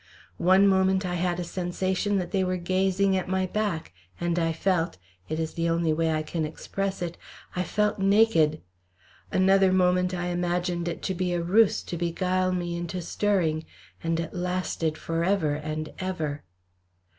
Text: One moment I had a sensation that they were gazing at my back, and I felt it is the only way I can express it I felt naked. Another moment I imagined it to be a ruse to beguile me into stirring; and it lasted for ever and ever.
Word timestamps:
One 0.39 0.67
moment 0.67 1.05
I 1.05 1.13
had 1.13 1.39
a 1.39 1.43
sensation 1.43 2.17
that 2.17 2.31
they 2.31 2.43
were 2.43 2.57
gazing 2.57 3.15
at 3.15 3.27
my 3.29 3.45
back, 3.45 3.93
and 4.19 4.39
I 4.39 4.51
felt 4.51 4.97
it 5.29 5.39
is 5.39 5.53
the 5.53 5.69
only 5.69 5.93
way 5.93 6.09
I 6.11 6.23
can 6.23 6.43
express 6.43 7.03
it 7.03 7.19
I 7.55 7.61
felt 7.61 7.99
naked. 7.99 8.63
Another 9.31 9.71
moment 9.71 10.11
I 10.15 10.29
imagined 10.29 10.87
it 10.87 11.03
to 11.03 11.13
be 11.13 11.33
a 11.33 11.39
ruse 11.43 11.83
to 11.83 11.97
beguile 11.97 12.51
me 12.51 12.75
into 12.75 12.99
stirring; 12.99 13.63
and 14.03 14.19
it 14.19 14.33
lasted 14.33 14.97
for 14.97 15.23
ever 15.23 15.53
and 15.53 15.93
ever. 15.99 16.45